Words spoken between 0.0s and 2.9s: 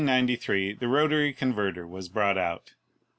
In 1893 the rotary converter was brought out.